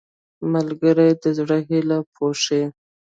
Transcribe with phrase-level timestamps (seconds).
[0.53, 2.63] ملګری د زړه هیلې پوښي